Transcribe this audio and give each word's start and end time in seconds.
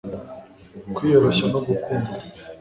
kwiyoroshya 0.95 1.45
no 1.51 1.59
gukunda 1.67 2.09